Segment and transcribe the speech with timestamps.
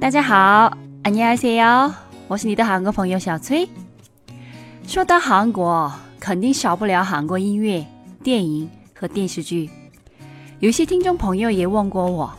[0.00, 0.70] 大家好，
[1.02, 1.92] 안녕하세 요，
[2.28, 3.68] 我是你的韩国朋友小崔。
[4.86, 7.84] 说到韩国，肯定少不了韩国音乐、
[8.22, 9.70] 电影和电视剧。
[10.60, 12.32] 有些听众朋友也问过我，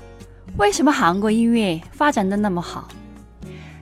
[0.57, 2.87] 为什么韩国音乐发展的那么好？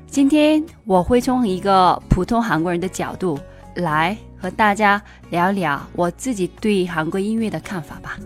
[0.08, 3.38] 今天我会从一个普通韩国人的角度
[3.76, 8.18] 来和大家聊聊我自己对韩国音乐的看法吧。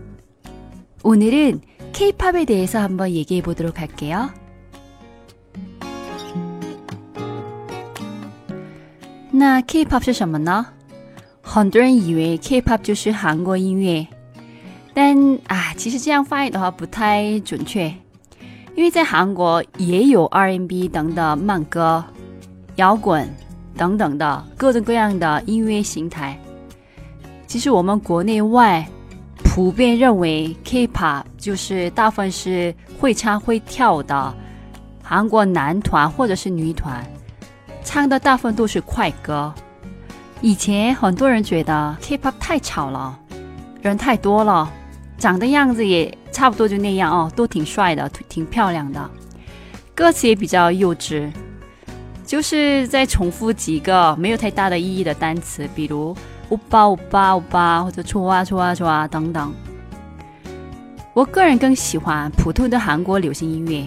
[1.01, 1.61] 오늘은
[1.93, 4.29] K-pop 에대해서한번얘기해보도록할게요
[9.36, 10.64] 那 K-pop 是什么呢？
[11.42, 14.06] 很多人以为 K-pop 就是韩国音乐，
[14.94, 15.16] 但
[15.48, 17.92] 啊，其实这样翻译的话不太准确，
[18.76, 22.04] 因为在韩国也有 R&B 等的慢歌、
[22.76, 23.28] 摇滚
[23.76, 26.38] 等等的各种各样的音乐形态。
[27.48, 28.86] 其实我们国内外
[29.42, 34.32] 普遍认为 K-pop 就是大部分是会唱会跳的
[35.02, 37.04] 韩国男团或者是女团。
[37.84, 39.52] 唱的大部分都是快歌。
[40.40, 43.16] 以前很多人觉得 K-pop 太吵了，
[43.80, 44.68] 人太多了，
[45.16, 49.10] 长的样子也差不多就那样哦，都挺帅的，挺漂亮的，
[49.94, 51.30] 歌词也比较幼稚，
[52.26, 56.14] 就是在重复几个没有太大的意义的单词，比如
[56.50, 59.54] “欧巴欧巴欧巴”或者“戳啊戳啊戳啊”等等。
[61.14, 63.86] 我个人更喜欢普通的韩国流行音乐。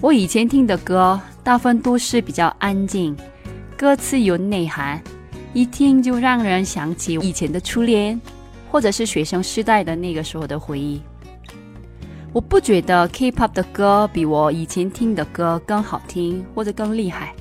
[0.00, 1.18] 我以前听的歌。
[1.42, 3.16] 大部分都是比较安静，
[3.76, 5.02] 歌词有内涵，
[5.52, 8.20] 一听就让人想起以前的初恋，
[8.70, 11.00] 或者是学生时代的那个时候的回忆。
[12.32, 17.34] 我不觉得 K-pop 的歌比我以前听的歌更好听或者更厉害，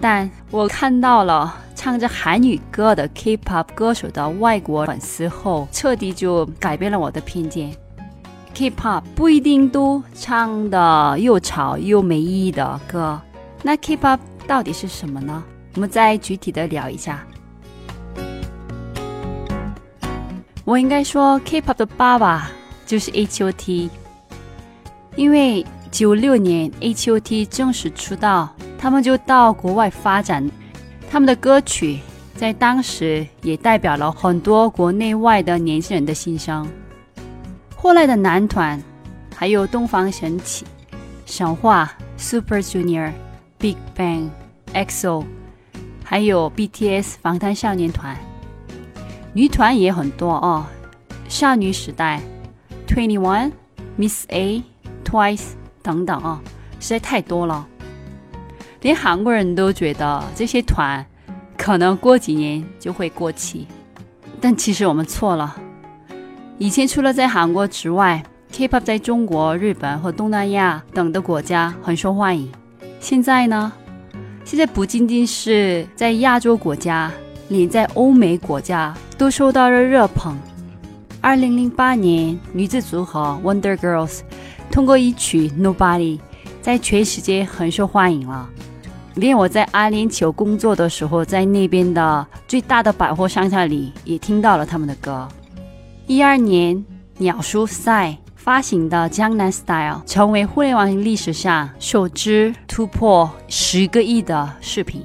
[0.00, 7.74] 但我看到了唱着韩语歌的 K-pop 歌手的外国粉丝后，彻底就改变了我的偏见。
[8.56, 13.20] K-pop 不一定都唱的又吵又没意义的歌，
[13.62, 15.44] 那 K-pop 到底是什么呢？
[15.74, 17.22] 我们再具体的聊一下。
[20.64, 22.50] 我应该说 K-pop 的爸爸
[22.86, 23.90] 就是 H.O.T，
[25.16, 30.50] 因为九六年 H.O.T 正式出道，他们就到国外发展，
[31.10, 31.98] 他们的歌曲
[32.34, 36.66] 在当时也代表了很多国内外的年轻人的心声。
[37.86, 38.82] 过来的男团，
[39.32, 40.66] 还有东方神起、
[41.24, 43.12] 神话、Super Junior、
[43.58, 44.28] Big Bang、
[44.74, 45.24] EXO，
[46.02, 48.16] 还有 BTS 防弹少年团。
[49.34, 50.66] 女团也很多哦，
[51.28, 52.20] 少女时代、
[52.88, 53.52] Twenty One、
[53.96, 54.64] Miss A、
[55.04, 56.40] Twice 等等哦，
[56.80, 57.68] 实在太多了，
[58.80, 61.06] 连韩国人都觉得这些团
[61.56, 63.68] 可能过几年就会过期，
[64.40, 65.56] 但其实我们错了。
[66.58, 72.50] 以前除了在韩国之外，K-pop 在中国、日本和东南亚等的国家很受欢迎。
[72.98, 73.70] 现在呢？
[74.42, 77.12] 现在不仅仅是在亚洲国家，
[77.48, 80.34] 连在欧美国家都受到了热捧。
[81.20, 84.20] 二零零八年，女子组合 Wonder Girls
[84.70, 86.18] 通过一曲 Nobody
[86.62, 88.48] 在全世界很受欢迎了。
[89.16, 95.28] 连我在阿联酋工作的时候，在那边的最大的百货商场里也听到了他们的歌。
[96.08, 96.84] 一二年，
[97.18, 105.02] 鸟叔赛发行的《江南 Style》成为互联网历史上首支突破十个亿的视频。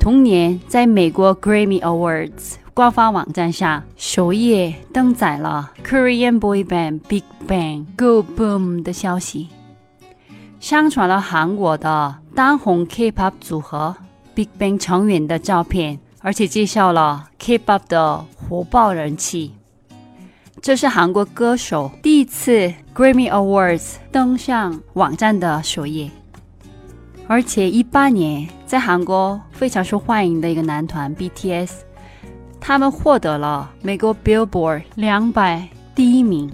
[0.00, 9.48] 同年，在美国 Grammy Awards 官方网站上首页登载了 Korean boy band Big Bang Go Boom 的消息，
[10.58, 13.94] 上传了韩国的当红 K-pop 组合
[14.34, 19.54] Big Bang 成员的照片，而且介绍了 K-pop 的火爆人气。
[20.64, 26.10] 这是韩国歌手第一次 Grammy Awards 登上网站的首页，
[27.28, 31.70] 而且一八年在韩国非常受欢迎的一个男团 BTS，
[32.58, 36.50] 他们获得了美国 Billboard 两百第一名。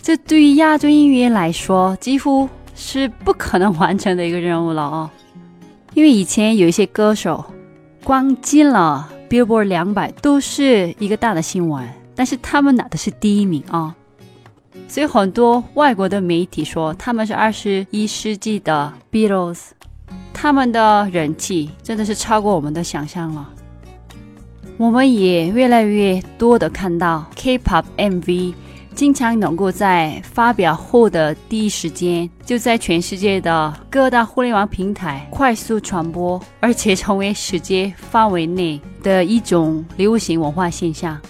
[0.00, 5.10] 这对于亚洲音乐来说几乎是不可能完成的一个任务了哦，
[5.92, 7.44] 因为以前有一些歌手
[8.02, 11.86] 光进了 Billboard 两百都是一个大的新闻。
[12.14, 13.94] 但是他们拿的是第一名啊，
[14.88, 19.70] 所以很多外国的媒体说他们是二十一世纪的 Beatles，
[20.32, 23.50] 他们的人气真的是超过我们的想象了。
[24.76, 28.54] 我们也越来越多的看到 K-pop MV
[28.92, 41.20] 经常能够在发表后的第一时间就在全世界的各大互联网平台快速传播，而且成为世界范围内的一种流行文化现象。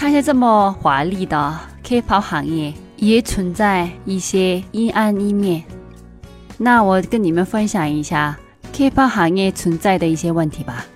[0.00, 5.62] 看一下这么华丽的 K-pop 行业，也存在一些阴暗一面。
[6.56, 8.34] 那我跟你们分享一下
[8.72, 10.86] K-pop 行业存在的一些问题吧。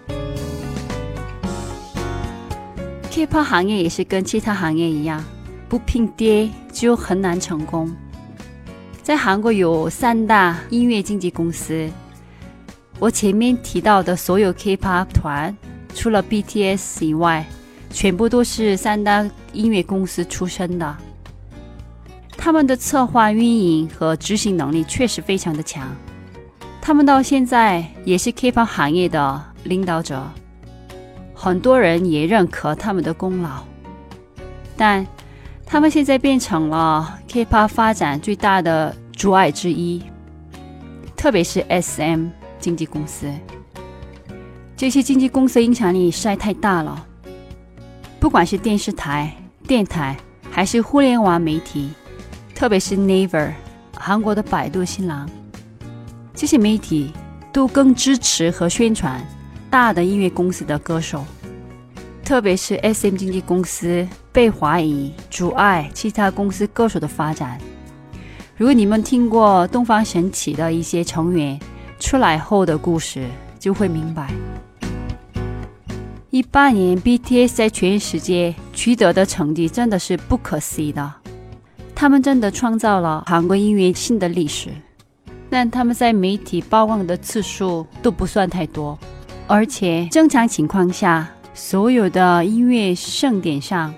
[3.11, 5.23] K-pop 行业也是跟其他行业一样，
[5.69, 7.95] 不拼爹就很难成功。
[9.03, 11.91] 在韩国有三大音乐经纪公司，
[12.99, 15.55] 我前面提到的所有 K-pop 团，
[15.95, 17.45] 除了 BTS 以外，
[17.95, 20.97] 全部都是三大音乐公司出身的。
[22.37, 25.87] 他们的策划、运营和执行能力确实非常的强，
[26.83, 30.29] 他们到现在也是 K-pop 行业的领导者，
[31.33, 33.63] 很多人也认可他们的功劳。
[34.77, 35.07] 但
[35.65, 40.03] 他们现在变成了 K-pop 发展最大的阻碍之一，
[41.17, 42.27] 特别是 SM
[42.59, 43.33] 经纪公司，
[44.77, 47.07] 这些经纪公司的影响力实在太大了，
[48.25, 49.31] 不管是电视台、
[49.69, 50.17] 电台
[50.51, 51.91] 还是互联网媒体。
[52.55, 53.53] 特别是 Naver，
[53.95, 55.29] 韩国的百度新浪，
[56.33, 57.13] 这些媒体
[57.53, 59.23] 都更支持和宣传
[59.69, 61.23] 大的音乐公司的歌手。
[62.25, 67.59] 特别是 SM 经纪公司被怀疑阻碍其他公司歌手的发展。
[68.57, 71.61] 如果你们听过东方神起的一些成员
[72.01, 73.29] 出来后的故事，
[73.59, 74.31] 就会明白。
[76.35, 81.15] 一八年 BTS 在全世界取得的成绩真的是不可思议的。
[81.95, 84.71] 他们真的创造了韩国音乐新的历史，
[85.49, 88.99] 但他们在媒体曝光的次数都不算太多，
[89.47, 93.95] 而且正常情况下，所有的音乐盛典上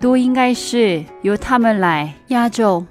[0.00, 2.84] 都应该是由他们来压轴。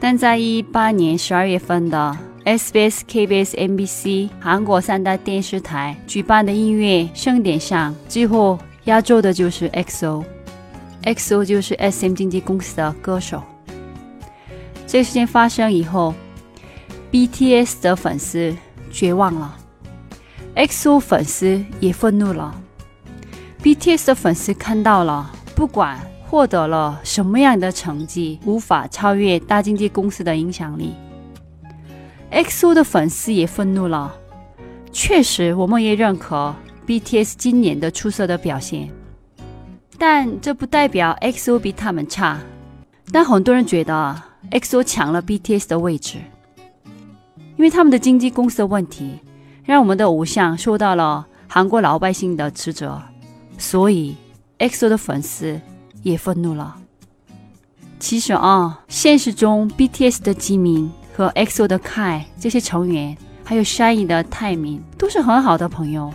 [0.00, 2.18] 但在一八年十二月份的
[2.50, 10.24] SBS、KBS、MBC 韩国三大电视台举办的音乐盛典上，最后压轴的就是 XO。
[11.04, 13.40] XO 就是 SM 经纪公司的歌手。
[14.84, 16.12] 这个事件发生以后
[17.12, 18.52] ，BTS 的粉丝
[18.90, 19.56] 绝望了
[20.56, 22.60] ，XO 粉丝也愤怒了。
[23.62, 30.96] BTS 的粉丝看到了，不管获得了什么样的成绩，无法超越大经纪公司的影响力。
[32.32, 34.14] XO 的粉丝也愤怒了。
[34.92, 36.54] 确实，我们也认可
[36.86, 38.88] BTS 今年的出色的表现。
[39.98, 42.40] 但这不代表 XO 比他们差。
[43.12, 44.22] 但很多人觉得
[44.52, 46.18] XO 抢了 BTS 的位置，
[47.56, 49.18] 因为他们的经纪公司的问题，
[49.64, 53.02] 让我们的偶像受到了韩国老百姓的指责，
[53.58, 54.16] 所以
[54.60, 55.60] XO 的粉丝
[56.02, 56.76] 也愤怒了。
[57.98, 66.12] 其实啊，现实中 BTS 的吉民和 XO 的 Kai 这些成员，还有 Shiny 的泰民，都是很好的朋友。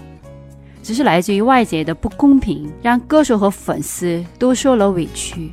[0.81, 5.51] 只是来自于外界的不公平，让歌手和粉丝都受了委屈。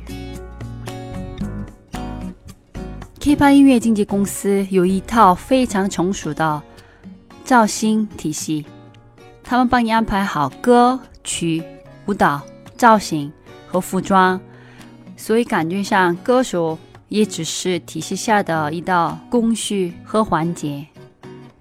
[3.19, 6.61] K-pop 音乐经纪公司有一套非常成熟的
[7.43, 8.65] 造星体系，
[9.43, 11.63] 他们帮你安排好歌曲、
[12.05, 12.41] 舞蹈、
[12.75, 13.31] 造型
[13.65, 14.39] 和服装，
[15.17, 16.77] 所以感觉上歌手
[17.13, 20.83] 也只是体系下的一道工序和环节。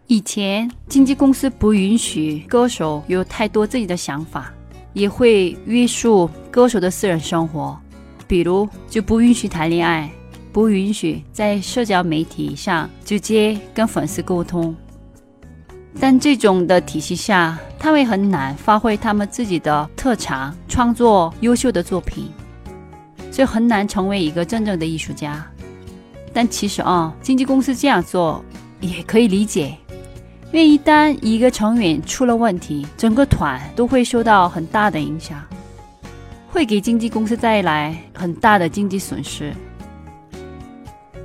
[0.07, 4.51] 以前经纪公司不允许歌手有太多自己的想法，
[4.95, 7.79] 也会约束歌手的私人生活，
[8.27, 10.11] 比如就不允许谈恋爱，
[10.55, 14.75] 不允许在社交媒体上直接跟粉丝沟通。
[16.01, 22.31] 但这种的体系下，他们很难发挥他们自己的特长，创作优秀的作品，
[23.33, 25.45] 所以很难成为一个真正的艺术家。
[26.33, 28.45] 但其实啊，经纪公司这样做
[28.81, 29.77] 也可以理解。
[30.53, 35.43] 因为一旦一个成员出了问题，整个团都会受到很大的影响，
[36.49, 39.55] 会给经纪公司带来很大的经济损失。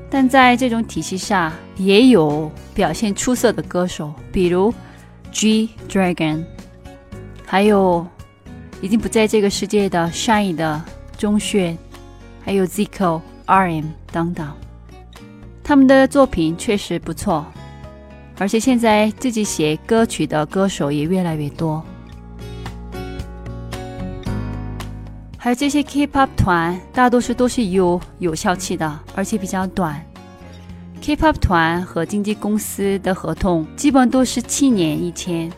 [0.10, 4.74] 但在这种体系下，也有表现出色的歌手，比如
[5.30, 6.46] G Dragon，
[7.46, 8.08] 还有
[8.82, 10.82] 已经不在这个世界的 Shine 的
[11.18, 11.76] 钟铉，
[12.48, 14.48] 还有 Zico、RM 等等，
[15.62, 17.46] 他们的作品确实不错。
[18.40, 21.84] 而且现在自己写歌曲的歌手也越来越多，
[25.38, 30.02] 还有这些 K-pop 团，大多数都是有有效期的，而且比较短。
[31.02, 35.52] K-pop 团和经纪公司的合同基本都是七年一签，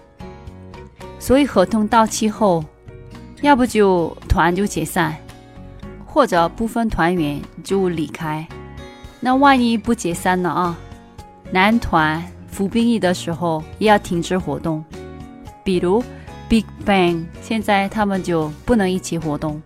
[1.20, 2.66] 所以合同到期后，
[3.42, 5.16] 要不就团就解散，
[6.12, 8.46] 或者部分团员就离开。
[9.20, 10.78] 那万一不解散了啊，
[11.52, 12.22] 男团。
[12.52, 14.84] 服兵役的时候也要停止活动，
[15.64, 16.04] 比如
[16.50, 19.62] Big Bang，现在他们就不能一起活动，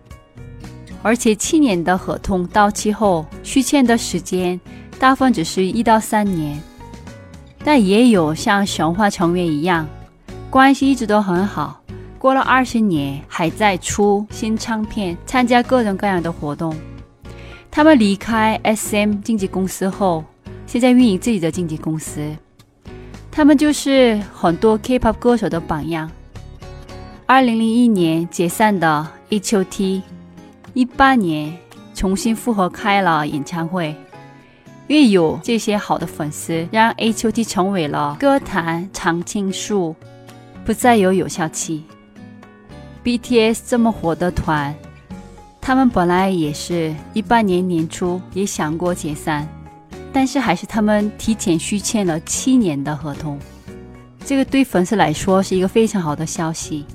[1.02, 4.60] 而且七年的合同到期后续签的时间
[4.98, 6.62] 大部分只是一到三年，
[7.64, 9.88] 但也有像神话成员一样，
[10.50, 11.80] 关系一直都很好，
[12.24, 16.74] 过了二十年还在出新唱片，参加各种各样的活动。
[17.70, 20.24] 他们离开 SM 经纪公司后，
[20.66, 22.34] 现在运营自己的经纪公司。
[23.30, 26.10] 他们就是很多 K-pop 歌手的榜样。
[27.26, 30.02] 二零零一年解散的 H.O.T，
[30.72, 31.54] 一八年
[31.94, 33.94] 重新复合开了演唱会。
[34.88, 39.94] 因为有这些好的粉丝，让 H.O.T 成为了歌坛常青树，
[40.64, 41.84] 不再有有效期。
[43.04, 44.74] BTS 这么火的团，
[45.60, 49.46] 他们本来也是一八年年初也想过解散，
[50.10, 53.38] 但是还是他们提前续签了七年的合同。
[54.24, 56.86] 这个对粉丝来说是一个非常好的消息。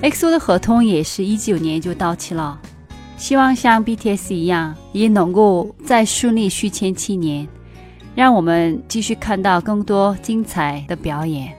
[0.00, 2.58] EXO 的合同也是一九年就到期了。
[3.18, 7.46] 希望像 BTS 一样，也能够再顺利续签七年，
[8.14, 11.54] 让我们继续看到更多精彩的表演。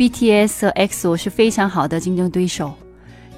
[0.00, 2.72] BTS 和 EXO 是非常好的竞争对手，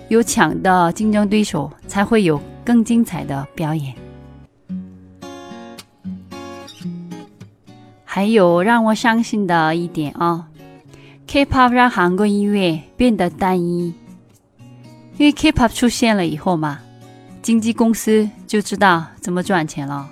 [0.06, 3.92] 有强的竞争对手才会有更精彩的表演。
[8.04, 10.46] 还有让我伤心的一点啊
[11.26, 13.92] ，K-pop 让韩国音乐变得单一。
[15.16, 16.78] 因为 K-pop 出现了以后嘛，
[17.42, 20.08] 经纪公司就知道怎么赚钱了。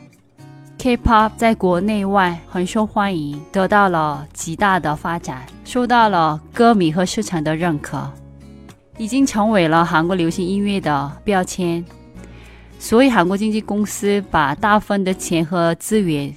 [0.79, 8.11] K-pop 在国内外很受欢迎，得到了极大的发展，受到了歌迷和市场的认可，
[8.99, 11.85] 已经成为了韩国流行音乐的标签。
[12.77, 16.35] 所以韩国经纪公司把大部分的钱和资源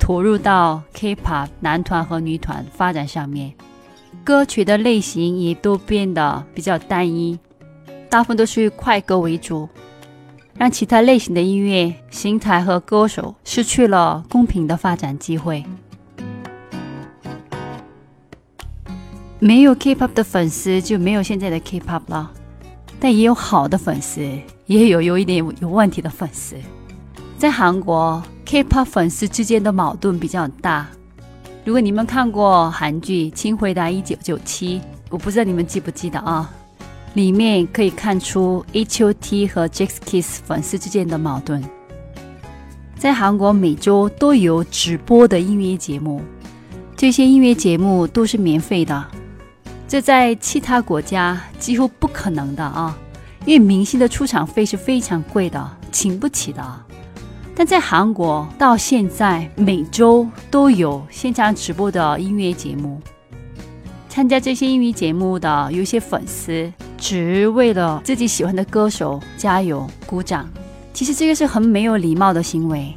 [0.00, 3.52] 投入到 K-pop 男团和女团发展上面，
[4.24, 7.38] 歌曲的类型也都变得比较单一。
[8.10, 9.68] 大部分都是以快歌为主，
[10.56, 15.64] 让其他类型的音乐形态和歌手失去了公平的发展机会。
[19.44, 22.30] 没有 K-pop 的粉丝就没有现在的 K-pop 了，
[23.00, 24.20] 但也有好的粉丝，
[24.66, 26.54] 也有有一点有问题的粉丝。
[27.38, 30.86] 在韩国，K-pop 粉丝之间的矛盾比较大。
[31.64, 34.78] 如果你们看过韩剧《请回答一九九七》，
[35.10, 36.48] 我不知道你们记不记得啊？
[37.14, 41.60] 里面可以看出 H.O.T 和 j a x k i s s 粉丝之间的矛盾。
[42.96, 46.22] 在韩国，每周都有直播的音乐节目，
[46.96, 49.04] 这些音乐节目都是免费的，
[49.92, 52.96] 这在其他国家几乎不可能的啊！
[53.44, 56.64] 因为明星的出场费是非常贵的，请不起的。
[57.54, 63.02] 但在韩国，到现在每周都有现场直播的音乐节目。
[64.08, 66.72] 参加这些音乐节目的有些粉丝。
[66.96, 70.48] 只为了自己喜欢的歌手加油鼓掌，
[70.94, 72.94] 其实这个是很没有礼貌的行为。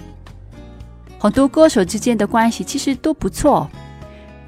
[1.20, 3.70] 很多歌手之间的关系其实都不错，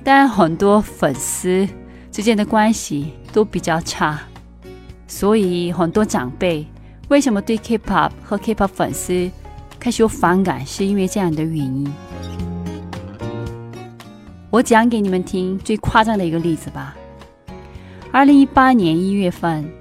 [0.01, 1.68] 但很多粉丝
[2.18, 4.20] 之间的关系都比较差。
[5.06, 6.66] 所以很多长辈
[7.10, 9.30] 为什么对 K-pop 和 K-pop 粉丝
[9.80, 11.94] 开始有反感，是因为这样的原因。
[14.50, 16.96] 我讲给你们听最夸张的一个例子吧。
[18.12, 19.72] 二零一八年一月份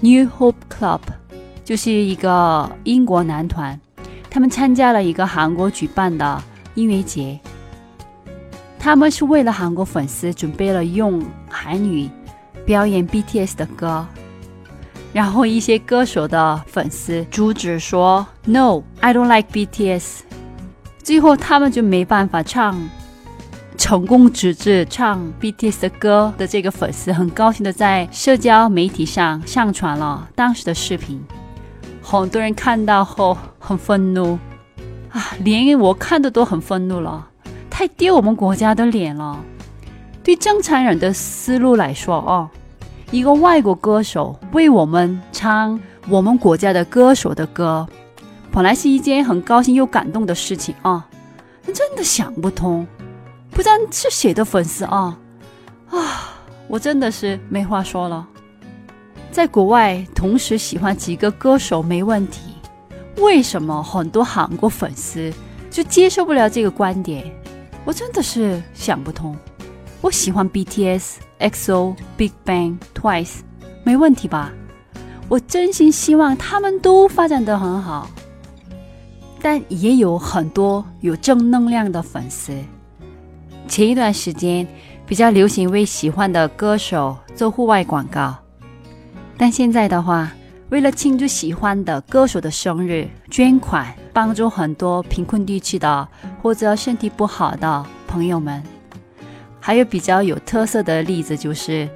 [0.00, 1.02] ，New Hope Club
[1.64, 3.80] 就是一个英国男团，
[4.28, 6.42] 他们参加了一个韩国举办的
[6.74, 7.38] 音乐节。
[8.82, 12.08] 他们是为了韩国粉丝准备了用韩语
[12.64, 14.06] 表演 BTS 的歌，
[15.12, 20.20] 然后一些歌手的粉丝阻止说 “No，I don't like BTS”，
[21.02, 22.88] 最后他们就没办法唱。
[23.76, 31.22] 成功直至唱 BTS 的歌的这个粉丝很高兴的在社交媒体上上传了当时的视频，
[32.02, 34.38] 很多人看到后很愤怒
[35.10, 37.29] 啊，连我看的都很愤怒了，
[37.80, 39.42] 太丢我们国家的脸了。
[40.22, 42.46] 对正常人的思路来说哦，
[43.10, 47.88] 一个外国歌手为我们唱我们国家的歌手的歌，
[48.52, 51.08] 本来是一件很高兴又感动的事情啊，
[51.72, 52.86] 真的想不通。
[53.50, 55.18] 不知道是谁的粉丝啊，
[55.88, 56.34] 啊，
[56.68, 58.28] 我真的是没话说了。
[59.32, 62.52] 在国外同时喜欢几个歌手没问题，
[63.16, 65.32] 为什么很多韩国粉丝
[65.70, 67.24] 就接受不了这个观点？
[67.84, 69.36] 我真的是想不通。
[70.00, 73.40] 我喜欢 BTS、EXO、Big Bang、Twice，
[73.84, 74.52] 没问题吧？
[75.28, 78.10] 我真心希望他们都发展的很好，
[79.40, 82.52] 但也有很多有正能量的粉丝。
[83.68, 84.66] 前一段时间
[85.06, 88.34] 比较流行为喜欢的歌手做户外广告，
[89.36, 90.32] 但现在的话，
[90.70, 96.08] 为了庆祝喜欢的歌手的生日，捐款帮助很多贫困地区的
[96.42, 98.62] 或者身体不好的朋友们。
[99.58, 101.88] 还有比较有特色的例子，就是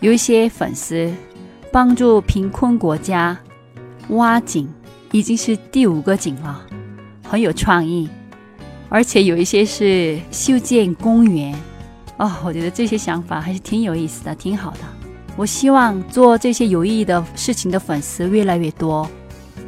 [0.00, 1.12] 有一些粉丝
[1.70, 3.38] 帮助贫困国家
[4.08, 4.68] 挖井，
[5.12, 6.60] 已经是第五个井了，
[7.28, 8.08] 很有创意。
[8.88, 11.54] 而且有一些是修建公园，
[12.18, 14.80] 哦，我觉得这些想法还是挺有意思的，挺好的。
[15.34, 19.08] 我希望做这些有意义的事情的粉丝越来越多，